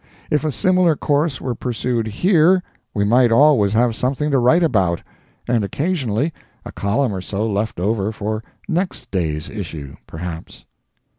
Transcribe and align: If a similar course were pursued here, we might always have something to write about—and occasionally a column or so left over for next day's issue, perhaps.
If 0.31 0.43
a 0.43 0.51
similar 0.51 0.95
course 0.95 1.39
were 1.39 1.53
pursued 1.53 2.07
here, 2.07 2.63
we 2.91 3.03
might 3.03 3.31
always 3.31 3.73
have 3.73 3.95
something 3.95 4.31
to 4.31 4.39
write 4.39 4.63
about—and 4.63 5.63
occasionally 5.63 6.33
a 6.65 6.71
column 6.71 7.13
or 7.13 7.21
so 7.21 7.47
left 7.47 7.79
over 7.79 8.11
for 8.11 8.43
next 8.67 9.11
day's 9.11 9.47
issue, 9.47 9.93
perhaps. 10.07 10.65